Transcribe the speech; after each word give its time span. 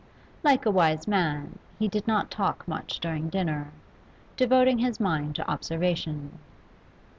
Like 0.43 0.65
a 0.65 0.71
wise 0.71 1.07
man, 1.07 1.59
he 1.77 1.87
did 1.87 2.07
not 2.07 2.31
talk 2.31 2.67
much 2.67 2.99
during 2.99 3.29
dinner, 3.29 3.71
devoting 4.35 4.79
his 4.79 4.99
mind 4.99 5.35
to 5.35 5.47
observation. 5.47 6.39